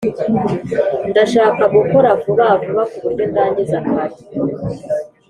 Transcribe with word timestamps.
Ndashaka 1.09 1.63
gukora 1.75 2.09
vuba 2.21 2.45
vuba 2.63 2.83
kuburyo 2.91 3.23
ndangiza 3.31 3.77
kare 3.89 4.15